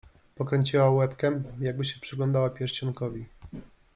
[0.35, 3.25] Pokręciła łebkiem, jakby się przyglądała pierścionkowi.